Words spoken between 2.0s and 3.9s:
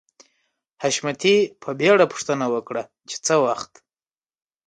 پوښتنه وکړه چې څه وخت